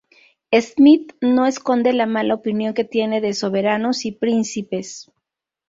Smith 0.59 1.13
no 1.21 1.45
esconde 1.45 1.93
la 1.93 2.07
mala 2.07 2.33
opinión 2.33 2.73
que 2.73 2.83
tiene 2.83 3.21
de 3.21 3.35
soberanos 3.35 4.03
y 4.05 4.11
príncipes. 4.11 5.11